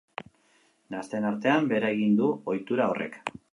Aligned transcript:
Gazteen 0.95 1.27
artean, 1.33 1.69
behera 1.73 1.93
egin 1.99 2.17
du 2.23 2.33
ohitura 2.55 2.91
horrek. 2.97 3.21